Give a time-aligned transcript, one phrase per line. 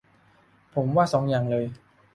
[0.73, 1.65] ผมว่าสองอย่างเลย